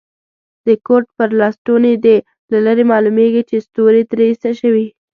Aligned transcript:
د 0.65 0.67
کوټ 0.85 1.05
پر 1.17 1.29
لستوڼي 1.39 1.93
دي 2.05 2.17
له 2.51 2.59
لرې 2.65 2.83
معلومیږي 2.91 3.43
چي 3.49 3.57
ستوري 3.67 4.03
ترې 4.09 4.23
ایسته 4.29 4.51
شوي. 4.61 4.87